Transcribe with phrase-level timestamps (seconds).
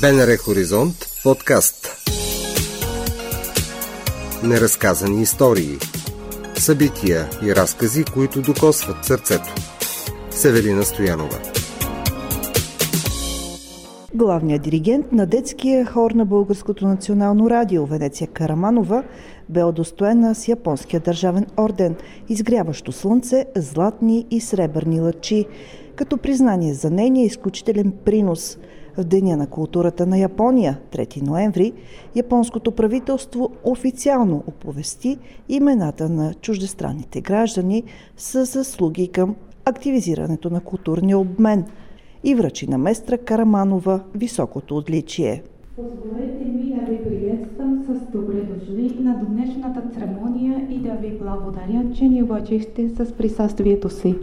[0.00, 0.94] БНР Хоризонт
[1.24, 1.88] подкаст.
[4.44, 5.76] Неразказани истории.
[6.54, 9.54] Събития и разкази, които докосват сърцето.
[10.30, 11.38] Северина Стоянова.
[14.14, 19.04] Главният диригент на детския хор на Българското национално радио Венеция Караманова
[19.48, 21.96] бе удостоена с японския държавен орден
[22.28, 25.46] Изгряващо слънце, златни и сребърни лъчи,
[25.94, 28.58] като признание за нейния изключителен принос–
[28.96, 31.72] в Деня на културата на Япония, 3 ноември,
[32.14, 37.84] японското правителство официално оповести имената на чуждестранните граждани
[38.16, 41.64] с заслуги към активизирането на културния обмен
[42.24, 45.42] и връчи на местра Караманова високото отличие.
[45.76, 51.84] Позволете ми да ви приветствам с добре дошли на днешната церемония и да ви благодаря,
[51.94, 54.14] че ни уважихте с присъствието си.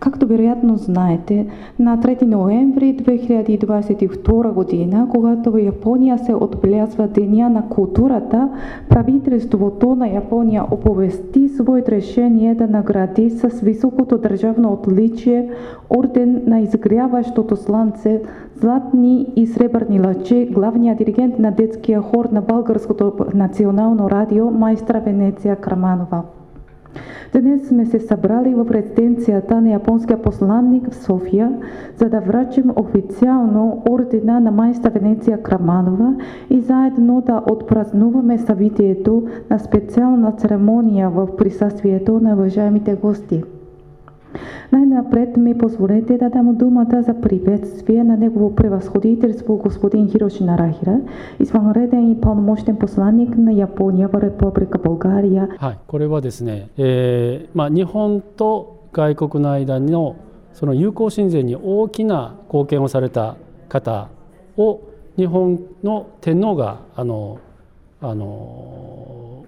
[0.00, 1.46] Както вероятно знаете,
[1.78, 8.48] на 3 ноември 2022 година, когато в Япония се отбелязва Деня на културата,
[8.88, 15.50] правителството на Япония оповести своето решение да награди с високото държавно отличие
[15.98, 18.22] орден на изгряващото слънце,
[18.56, 25.56] златни и сребърни лъчи, главният диригент на детския хор на Българското национално радио майстра Венеция
[25.56, 26.22] Краманова.
[27.32, 31.52] Днес сме се събрали в резиденцията на японския посланник в София,
[31.96, 36.14] за да връчим официално ордена на майста Венеция Краманова
[36.50, 43.42] и заедно да отпразнуваме събитието на специална церемония в присъствието на уважаемите гости.
[44.71, 50.99] Най-напред ми позволете да дам думата за приветствие на негово превъзходителство господин Хироши Нарахира,
[51.39, 55.47] извънреден и пълномощен посланник на Япония в Република България.
[55.59, 60.15] はい、これはですね、えーまあ、日本と外国の間の
[60.53, 63.35] その友好親善に大きな貢献をされた
[63.69, 64.09] 方
[64.57, 64.81] を
[65.17, 67.39] 日本の天皇があの
[68.01, 69.45] あの、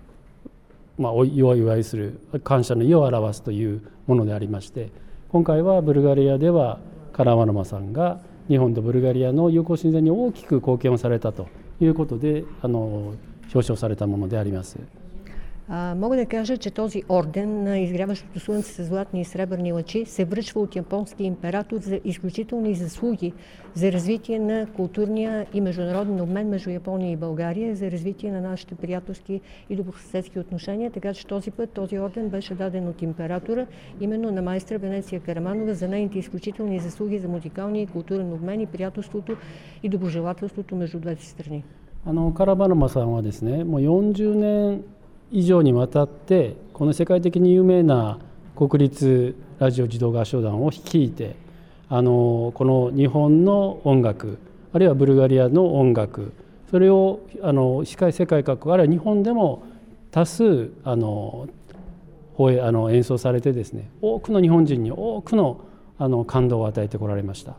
[0.98, 4.91] まあ、お祝いする感謝の意を表すという ものでありまして
[5.29, 6.81] 今回はブルガリアでは
[7.13, 11.47] カラマノマさんが日本とブルガリアの友好親善に大きく貢献をされたと
[11.81, 13.15] いうことであの
[13.55, 14.79] 表彰されたものであります。
[15.70, 20.26] А, мога да кажа, че този орден на изгряващото слънце с златни и сребърни лъчи се
[20.26, 23.34] връчва от японския император за изключителни заслуги
[23.74, 28.76] за развитие на културния и международен обмен между Япония и България, за развитие на нашите
[28.76, 30.92] приятелски и добросъседски отношения.
[30.92, 33.66] Така че този път този орден беше даден от императора
[34.02, 38.66] именно на майстра Венеция Караманова за нейните изключителни заслуги за музикалния и културен обмен и
[38.66, 39.38] приятелството
[39.84, 41.64] и доброжелателството между двете страни.
[42.08, 44.84] あのカラバナマさんはですねもう40年
[45.33, 48.19] 以上にわたってこの世界的に有名な
[48.57, 51.37] 国立ラジオ児童合唱団を率いて
[51.89, 54.39] あのこの日本の音楽
[54.73, 56.33] あるいはブルガリアの音楽
[56.71, 57.97] それをあの世
[58.27, 59.65] 界各国あるいは日本でも
[60.11, 61.49] 多数あの
[62.39, 65.61] あの演奏されてですね多くの日本人に多くの
[65.99, 67.55] あの感動を与えてこられました。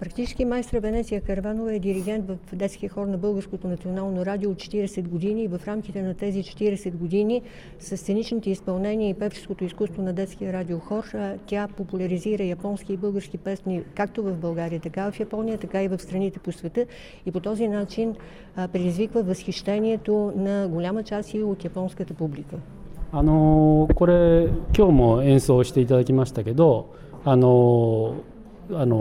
[0.00, 5.08] Практически майстра Венеция Карванова е диригент в детския хор на Българското национално радио от 40
[5.08, 7.42] години и в рамките на тези 40 години
[7.78, 11.04] с сценичните изпълнения и певческото изкуство на детския радиохор
[11.46, 15.98] тя популяризира японски и български песни както в България, така в Япония, така и в
[15.98, 16.86] страните по света
[17.26, 18.14] и по този начин
[18.72, 22.56] предизвиква възхищението на голяма част и от японската публика.
[23.12, 24.46] あのこれ
[24.76, 28.14] 今日も演奏していただきましたけどあの
[28.72, 28.96] あの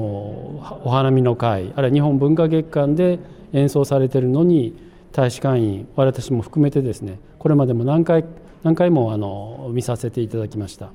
[0.84, 3.19] お花見の会あるいは日本文化月間で
[3.53, 4.73] 演奏されているのに
[5.12, 8.25] 大使館員私も含めてですねこれまでも何回
[8.63, 10.91] 何回もあの見させていただきました。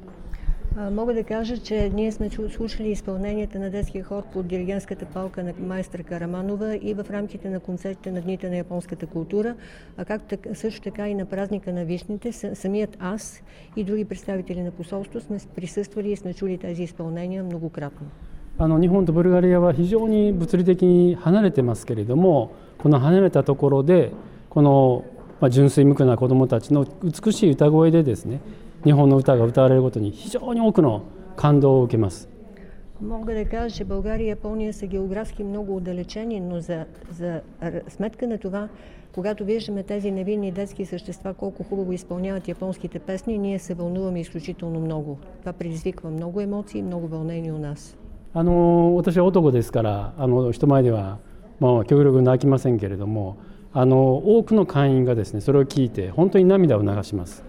[0.76, 5.52] Мога да кажа, че ние сме слушали изпълненията на детския хор под диригентската палка на
[5.58, 9.54] майстра Караманова и в рамките на концертите на Дните на японската култура,
[9.96, 12.32] а както също така и на празника на вишните.
[12.32, 13.42] Самият аз
[13.76, 18.06] и други представители на посолство сме присъствали и сме чули тези изпълнения многократно.
[18.58, 24.12] あの日本とブルガリアは非常に物理的に離れてますけれどもこの離れたところで
[24.48, 25.04] この、
[25.40, 28.40] まあ、純粋無垢な子どもたちの美しい歌声でですね
[28.84, 31.02] 日本の歌が歌われることに非常に多くの
[31.36, 32.28] 感動を受けます。
[33.00, 37.40] Мога да кажа, че България и Япония са географски много отдалечени, но за, за
[37.88, 38.68] сметка на това,
[39.14, 44.80] когато виждаме тези невинни детски същества, колко хубаво изпълняват японските песни, ние се вълнуваме изключително
[44.80, 45.18] много.
[45.40, 47.96] Това предизвиква много емоции и много вълнение у нас.
[48.32, 51.18] あの私は男ですからあの人前では、
[51.60, 53.38] まあ、極力泣きませんけれども
[53.72, 57.44] あの多くの会員がですねそれを聞いて本当に涙を流します。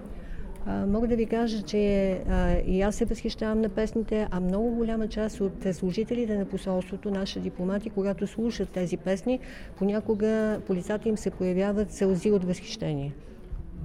[0.67, 4.69] А, мога да ви кажа, че а, и аз се възхищавам на песните, а много
[4.69, 9.39] голяма част от служителите на посолството, наши дипломати, когато слушат тези песни,
[9.77, 13.13] понякога по лицата им се появяват сълзи от възхищение.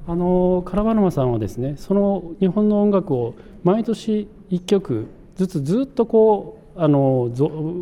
[0.06, 5.06] あのカラバナマさんはですねその日本の音楽を毎年1曲
[5.36, 7.30] ずつずっとこう あの、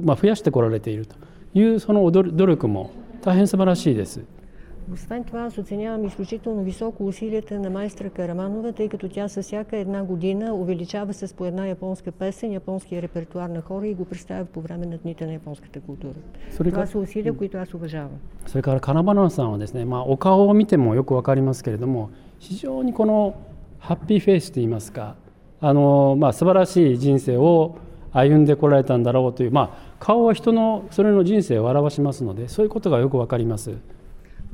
[0.04, 1.16] まあ、増やしてこられていると
[1.54, 2.90] いうその努力も
[3.22, 4.22] 大変素晴らしいです。
[4.92, 10.04] Освен това, аз оценявам изключително високо усилията на майстра Караманова, тъй като тя със всяка една
[10.04, 14.60] година увеличава с по една японска песен, японския репертуар на хора и го представя по
[14.60, 16.14] време на дните на японската култура.
[16.64, 18.10] Това са усилия, които аз уважавам.
[18.46, 23.34] それからカナバナさんはですね、まあ、お顔を見てもよくわかりますけれども非常にこの
[23.78, 25.16] ハッピーフェイスといいますか
[25.60, 27.76] あの、まあ、素晴らしい人生を
[28.12, 33.72] 歩んでこられたんだろうという、まあ、顔は人のそれの人生を表しますのでそういうことがよくわかります。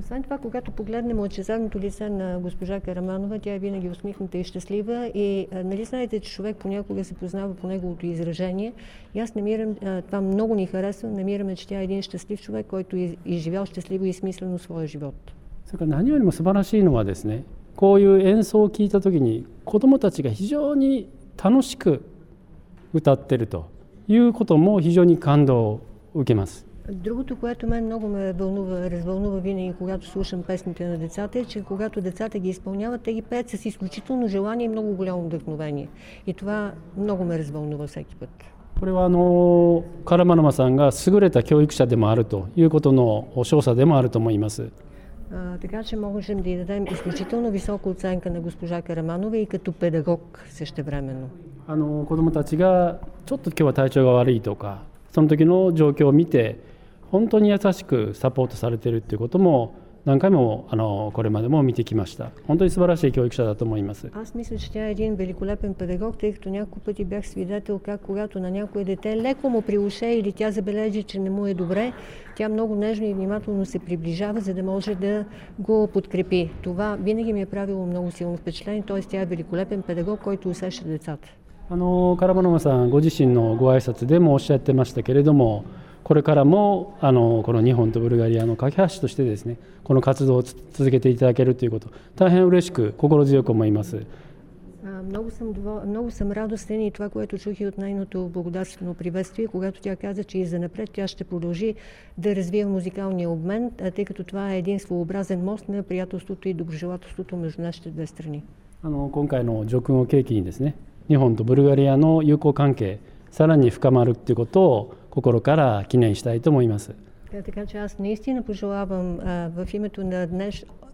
[0.01, 5.07] Освен това, когато погледнем лъчезарното лице на госпожа Караманова, тя е винаги усмихната и щастлива
[5.15, 8.73] и нали знаете, че човек понякога се познава по неговото изражение
[9.15, 9.75] и аз намирам,
[10.07, 14.05] това много ни харесва, намираме, че тя е един щастлив човек, който е изживял щастливо
[14.05, 15.15] и смислено своя живот.
[15.67, 17.45] それから何よりも素晴らしいのはですね
[17.75, 21.09] こういう演奏を聞いた時に子どもたちが非常に
[21.43, 22.05] 楽しく
[22.93, 23.71] 歌ってると
[24.09, 25.81] いうことも非常に感動を
[26.15, 26.67] 受けます。
[26.89, 32.01] Другото, което мен много ме вълнува, развълнува винаги, когато слушам песните на децата, е, че когато
[32.01, 35.89] децата ги изпълняват, те ги пеят с изключително желание и много голямо вдъхновение.
[36.27, 38.31] И това много ме развълнува всеки път.
[38.81, 44.71] これはあのカラマナマさんが優れた教育者でもあるということの証左でもあると思います。
[45.33, 50.45] А, така че можем да й дадем изключително висока оценка на госпожа Караманова и като педагог
[50.51, 51.29] същевременно.
[51.69, 54.83] あの子どもたちがちょっと今日は体調が悪いとか
[55.13, 56.61] その時の状況を見て
[57.11, 59.75] 本当に優しくサポートされているっていうことも
[60.05, 62.31] 何回もあのこれまでも見てきました。
[62.47, 64.11] 本当に素晴らしい教育者だと思います。
[64.15, 68.39] Аз мисля, че тя е един великолепен педагог, тъй като няколко пъти бях свидетел как когато
[68.41, 71.93] на някое дете леко му при уше или тя забележи, че не му е добре,
[72.37, 75.25] тя много нежно и внимателно се приближава, за да може да
[75.59, 76.51] го подкрепи.
[76.63, 79.01] Това винаги ми е правило много силно впечатление, т.е.
[79.01, 81.29] тя е великолепен педагог, който усеща децата.
[81.71, 85.65] あのカラバノマさんご自身のご挨拶でもおっしゃってましたけれども
[86.03, 94.07] これからもあのこの日本とブルガリアの架け橋としてですねこの活動を続けていただけるということ大変嬉しく心強く思います。
[94.85, 95.55] Много съм,
[95.87, 100.25] много съм радостен и това, което чух и от нейното благодарствено приветствие, когато тя каза,
[100.25, 101.75] че и за напред тя ще продължи
[102.19, 107.37] да развива музикалния обмен, тъй като това е един своеобразен мост на приятелството и доброжелателството
[107.37, 108.43] между нашите две страни.
[108.83, 110.75] あの今回の叙勲を契機にですね
[111.10, 113.00] 日本とブルガリアの友好関係
[113.32, 116.94] さらに深まるということを心から記念したいと思います。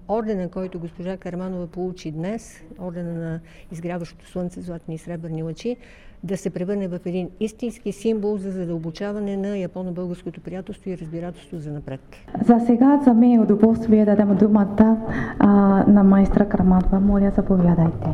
[0.10, 3.40] Ордена, който госпожа Карманова получи днес, ордена на
[3.72, 5.78] изгряващото слънце, златни и сребърни лъчи,
[6.24, 11.72] да се превърне в един истински символ за задълбочаване на японо-българското приятелство и разбирателство за
[11.72, 12.00] напред.
[12.46, 14.98] За сега за мен е удоволствие да дам думата
[15.40, 15.50] а,
[15.88, 17.00] на майстра Карманова.
[17.00, 18.10] Моля, заповядайте.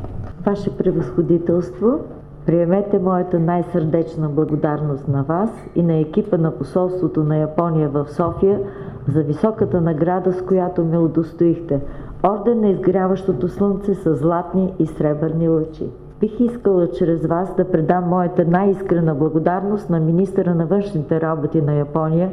[0.45, 1.99] Ваше превъзходителство,
[2.45, 8.59] приемете моята най-сърдечна благодарност на вас и на екипа на посолството на Япония в София
[9.07, 11.81] за високата награда, с която ме удостоихте.
[12.23, 15.89] Орден на изгряващото слънце с златни и сребърни лъчи.
[16.19, 21.73] Бих искала чрез вас да предам моята най-искрена благодарност на министъра на външните работи на
[21.73, 22.31] Япония,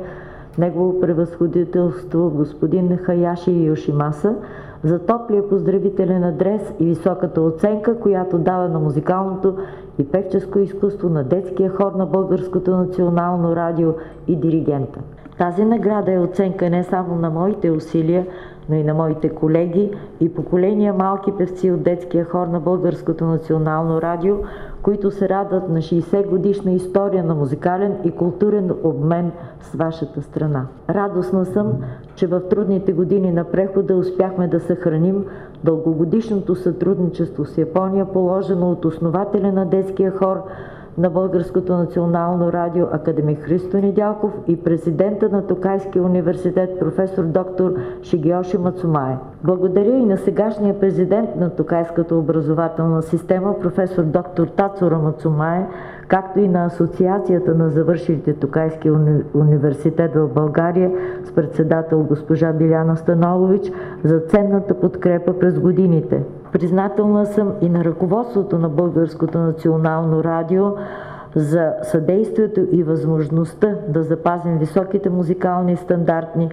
[0.59, 4.35] негово превъзходителство господин Хаяши Йошимаса,
[4.85, 9.57] за топлия поздравителен адрес и високата оценка, която дава на музикалното
[9.99, 13.93] и певческо изкуство на детския хор на Българското национално радио
[14.28, 15.00] и диригента.
[15.38, 18.26] Тази награда е оценка не само на моите усилия,
[18.68, 19.90] но и на моите колеги
[20.21, 24.37] и поколения малки певци от детския хор на Българското национално радио,
[24.83, 30.66] които се радват на 60 годишна история на музикален и културен обмен с вашата страна.
[30.90, 31.73] Радостна съм,
[32.14, 35.25] че в трудните години на прехода успяхме да съхраним
[35.64, 40.42] дългогодишното сътрудничество с Япония, положено от основателя на детския хор
[40.99, 48.59] на Българското национално радио академик Христо Недялков и президента на Токайския университет професор доктор Шигиоши
[48.59, 49.17] Мацумае.
[49.45, 55.67] Благодаря и на сегашния президент на Токайската образователна система професор доктор Тацура Мацумае,
[56.09, 59.23] както и на Асоциацията на завършилите Токайския уни...
[59.35, 60.90] университет в България
[61.25, 63.73] с председател госпожа Биляна Станолович
[64.05, 66.23] за ценната подкрепа през годините.
[66.52, 70.64] Признателна съм и на ръководството на Българското национално радио
[71.35, 76.49] за съдействието и възможността да запазим високите музикални стандарти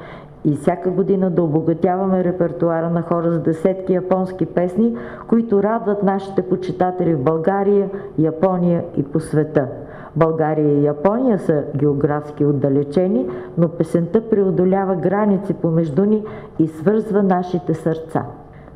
[0.45, 4.95] и всяка година да обогатяваме репертуара на хора с десетки японски песни,
[5.27, 9.67] които радват нашите почитатели в България, Япония и по света.
[10.15, 16.23] България и Япония са географски отдалечени, но песента преодолява граници помежду ни
[16.59, 18.25] и свързва нашите сърца.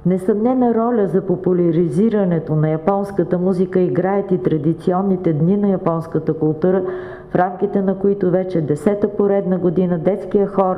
[0.10, 6.84] Несъмнена роля за популяризирането на японската музика играят и традиционните дни на японската култура,
[7.32, 10.76] в рамките на които вече десета поредна година детския хор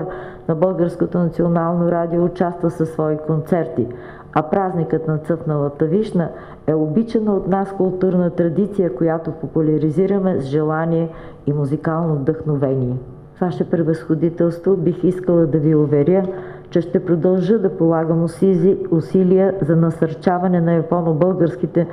[0.47, 3.87] на Българското национално радио участва със свои концерти,
[4.33, 6.29] а празникът на цъфналата вишна
[6.67, 11.09] е обичана от нас културна традиция, която популяризираме с желание
[11.47, 12.95] и музикално вдъхновение.
[13.41, 16.27] Ваше превъзходителство бих искала да ви уверя,
[16.69, 18.23] че ще продължа да полагам
[18.91, 21.87] усилия за насърчаване на японо-българските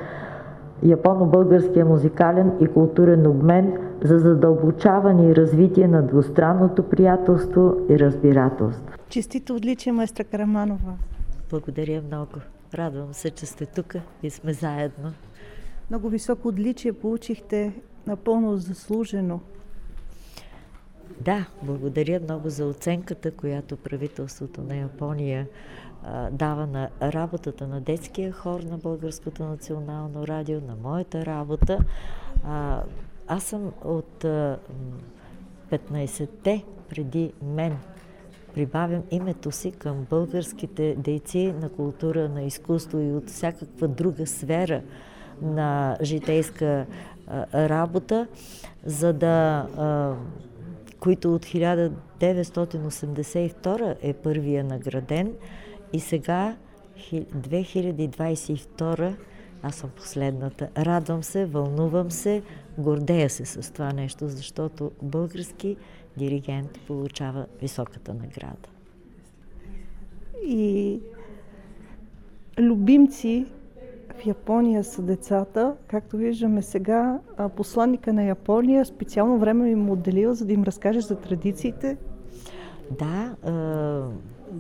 [0.82, 8.92] японо-българския музикален и културен обмен за задълбочаване и развитие на двустранното приятелство и разбирателство.
[9.08, 10.92] Честито отличие, майстра Караманова!
[11.50, 12.32] Благодаря много.
[12.74, 15.12] Радвам се, че сте тук и сме заедно.
[15.90, 17.72] Много високо отличие получихте,
[18.06, 19.40] напълно заслужено.
[21.20, 25.46] Да, благодаря много за оценката, която правителството на Япония
[26.02, 31.78] а, дава на работата на детския хор на Българското национално радио, на моята работа.
[32.44, 32.82] А,
[33.28, 34.24] аз съм от
[35.70, 37.76] 15-те преди мен
[38.54, 44.82] прибавям името си към българските дейци на култура, на изкуство и от всякаква друга сфера
[45.42, 46.86] на житейска
[47.26, 48.26] а, работа,
[48.84, 50.14] за да а,
[51.00, 55.32] които от 1982 е първия награден
[55.92, 56.56] и сега
[57.12, 59.16] 2022
[59.62, 60.68] аз съм последната.
[60.76, 62.42] Радвам се, вълнувам се,
[62.78, 65.76] гордея се с това нещо, защото български
[66.16, 68.68] диригент получава високата награда.
[70.46, 71.00] И
[72.58, 73.46] любимци
[74.18, 75.74] в Япония са децата.
[75.86, 77.18] Както виждаме сега,
[77.56, 81.96] посланника на Япония специално време им отделил, за да им разкаже за традициите.
[82.98, 83.34] Да,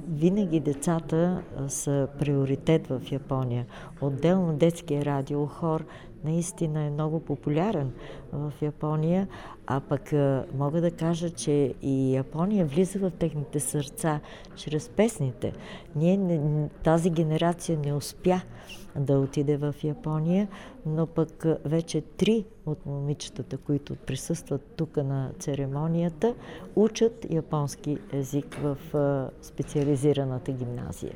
[0.08, 3.66] винаги децата са приоритет в Япония.
[4.00, 5.84] Отделно детския радиохор
[6.24, 7.92] наистина е много популярен
[8.32, 9.28] в Япония,
[9.66, 10.12] а пък
[10.54, 14.20] мога да кажа, че и Япония влиза в техните сърца
[14.56, 15.52] чрез песните.
[15.96, 16.40] Ние,
[16.84, 18.40] тази генерация не успя
[18.96, 20.48] да отиде в Япония,
[20.86, 26.34] но пък вече три от момичетата, които присъстват тук на церемонията,
[26.76, 28.76] учат японски език в
[29.42, 31.14] специализираната гимназия.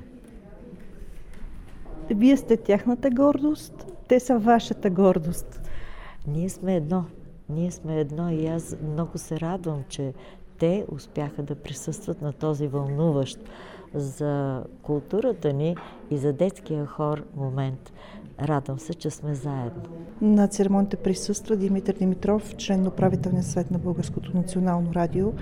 [2.11, 5.61] Вие сте тяхната гордост, те са вашата гордост.
[6.26, 7.04] Ние сме едно.
[7.49, 10.12] Ние сме едно и аз много се радвам, че
[10.59, 13.38] те успяха да присъстват на този вълнуващ
[13.95, 15.76] за културата ни
[16.11, 17.92] и за детския хор момент.
[18.42, 19.83] Радвам се, че сме заедно.
[20.21, 25.33] На церемонията присъства Димитър Димитров, член на управителния съвет на Българското национално радио.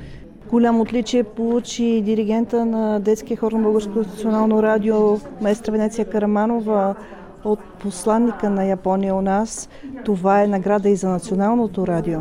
[0.50, 6.94] Голямо отличие получи диригента на детския хор на Българското национално радио, маестра Венеция Караманова
[7.44, 9.68] от посланника на Япония у нас.
[10.04, 12.20] Това е награда и за националното радио.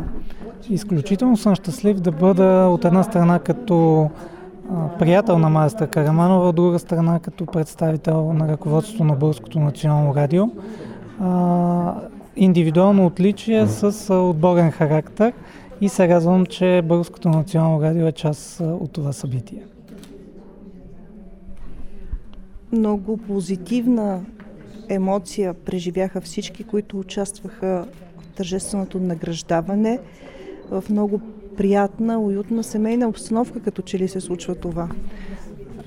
[0.68, 4.10] Изключително съм щастлив да бъда от една страна като
[4.98, 10.44] приятел на маестра Караманова, от друга страна като представител на ръководството на Българското национално радио.
[12.36, 15.32] Индивидуално отличие с отборен характер
[15.80, 19.62] и се радвам, че Българското национално радио е част от това събитие.
[22.72, 24.20] Много позитивна
[24.90, 27.86] емоция преживяха всички, които участваха
[28.18, 29.98] в тържественото награждаване
[30.70, 31.20] в много
[31.56, 34.88] приятна, уютна семейна обстановка, като че ли се случва това.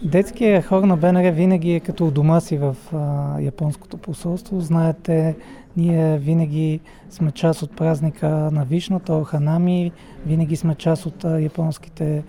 [0.04, 4.60] Детския хор на БНР винаги е като дома си в а, японското посолство.
[4.60, 5.36] Знаете,
[5.78, 6.80] ние винаги
[7.10, 9.92] сме част от празника на Вишната, Оханами,
[10.26, 12.24] винаги сме част от а, японските,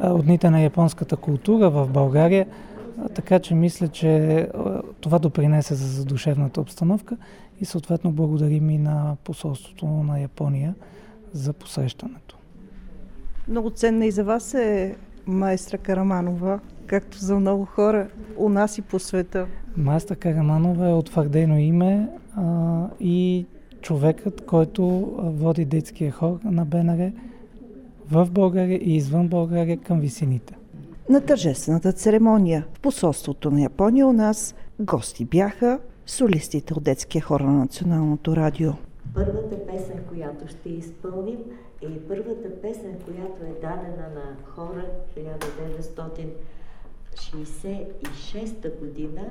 [0.00, 2.46] а, от дните на японската култура в България.
[3.14, 4.48] Така че мисля, че
[5.00, 7.16] това допринесе за задушевната обстановка
[7.60, 10.74] и съответно благодарим и на посолството на Япония
[11.32, 12.36] за посрещането.
[13.48, 18.82] Много ценна и за вас е майстра Караманова, както за много хора у нас и
[18.82, 19.46] по света.
[19.76, 23.46] Майстра Караманова е утвърдено име а, и
[23.80, 24.82] човекът, който
[25.18, 27.12] води детския хор на БНР
[28.10, 30.54] в България и извън България към висините.
[31.10, 37.40] На тържествената церемония в посолството на Япония у нас гости бяха солистите от детския хор
[37.40, 38.72] на Националното радио.
[39.14, 41.38] Първата песен, която ще изпълним,
[41.82, 44.84] е първата песен, която е дадена на хора
[47.16, 49.22] 1966 година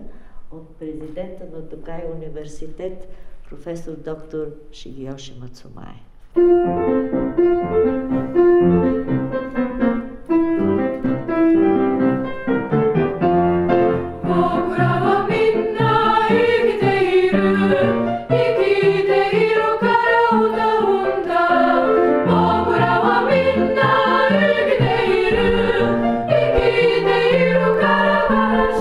[0.52, 3.08] от президента на Токай университет,
[3.50, 5.96] професор доктор Шигиоши Мацумай.
[6.36, 7.00] А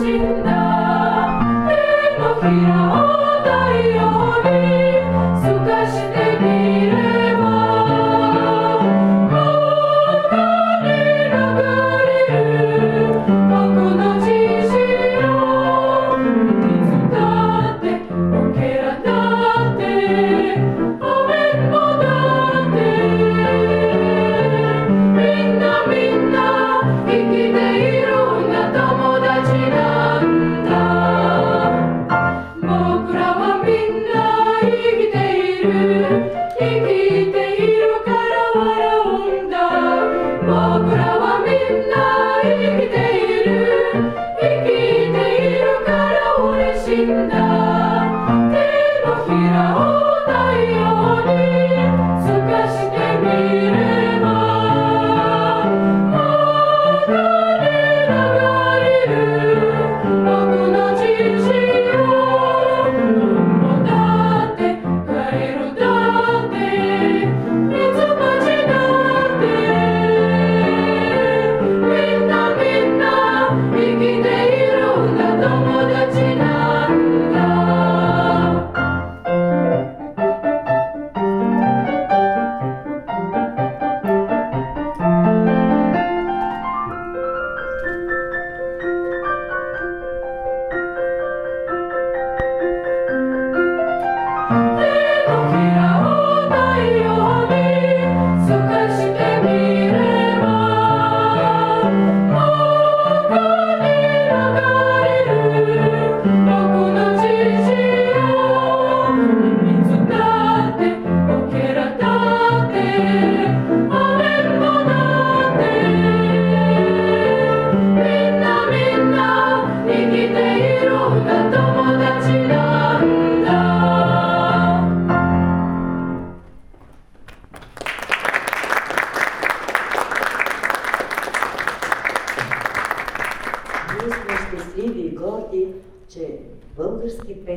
[0.08, 0.57] in the
[46.98, 47.67] kingdom.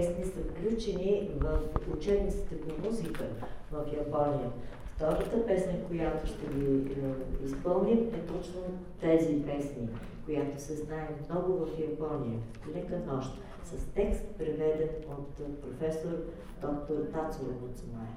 [0.02, 1.60] песни са включени в
[1.98, 3.24] учебниците по музика
[3.72, 4.52] в Япония.
[4.96, 8.62] Втората песен, която ще ви е, изпълним, е точно
[9.02, 9.90] тези песни,
[10.26, 12.40] която се знае много в Япония.
[12.76, 13.30] Лека нощ,
[13.64, 16.18] с текст преведен от е, професор
[16.62, 18.08] доктор Тацуо Муцумае.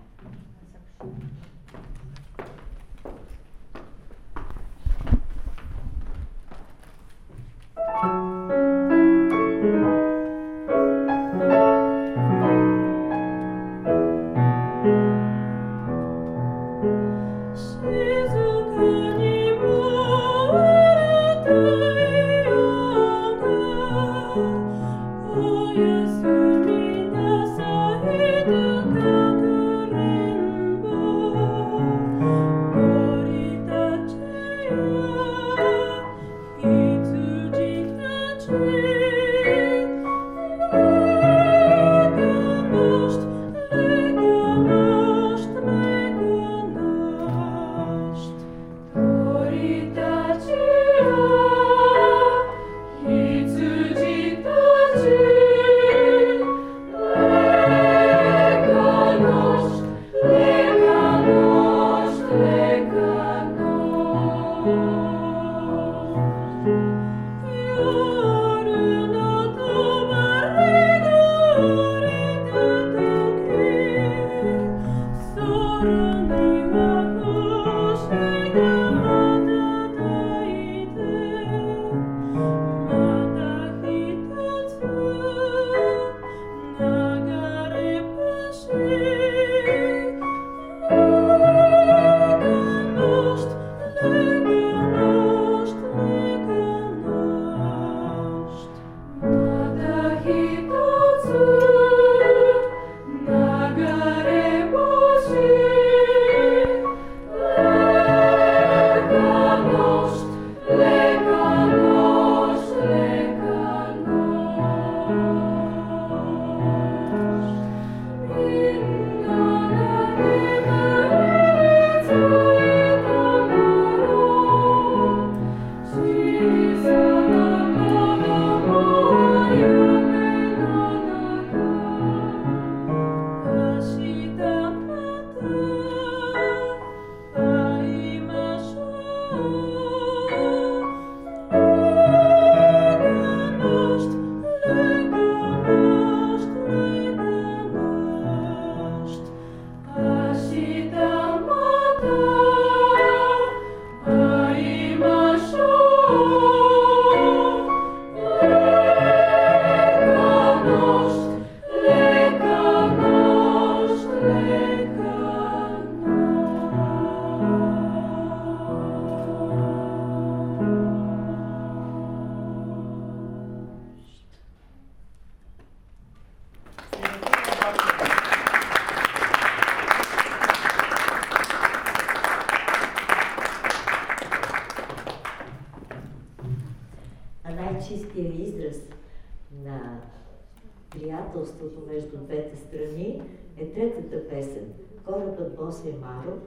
[194.04, 194.72] Третата песен
[195.04, 196.38] Корабът Босе Маро,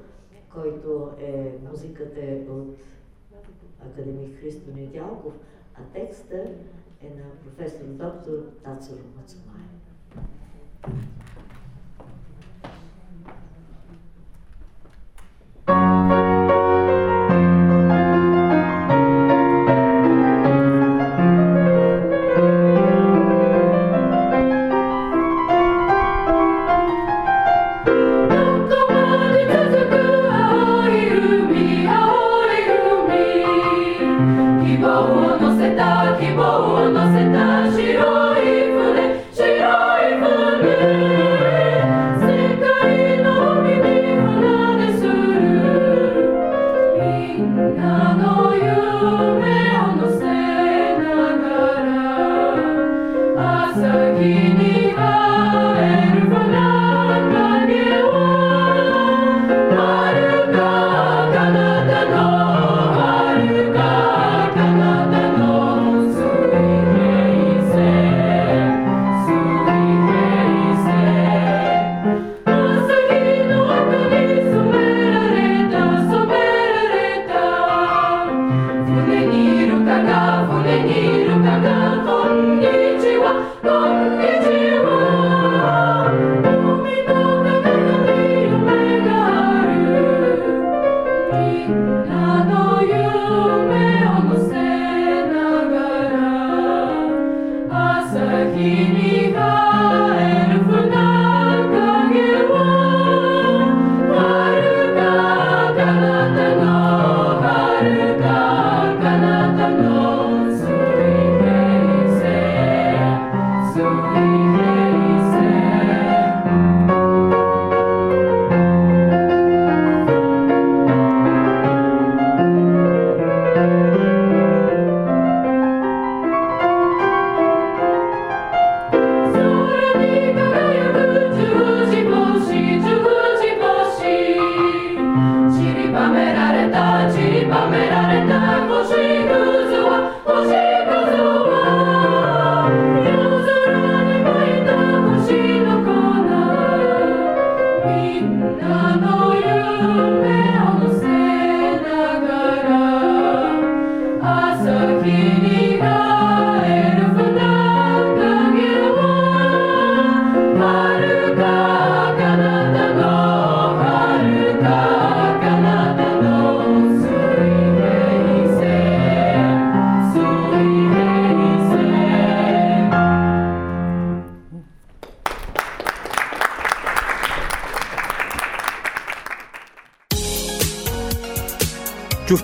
[0.54, 2.78] който е, музиката е от
[3.86, 5.34] академик Христо Недялков,
[5.76, 6.38] а текста
[7.02, 9.64] е на професор доктор Тацуро Мацумай.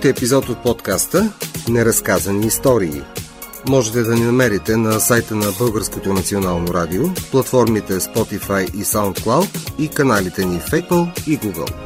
[0.03, 1.33] Чухте епизод от подкаста
[1.69, 3.01] Неразказани истории.
[3.69, 9.87] Можете да ни намерите на сайта на Българското национално радио, платформите Spotify и SoundCloud и
[9.87, 11.82] каналите ни в Apple и Google.